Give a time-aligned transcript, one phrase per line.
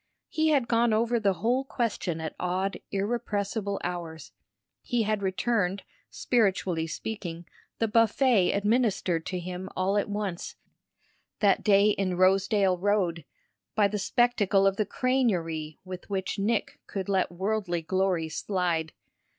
[0.29, 4.31] He had gone over the whole question at odd, irrepressible hours;
[4.81, 7.45] he had returned, spiritually speaking,
[7.77, 10.55] the buffet administered to him all at once,
[11.39, 13.25] that day in Rosedale Road,
[13.75, 18.93] by the spectacle of the crânerie with which Nick could let worldly glories slide.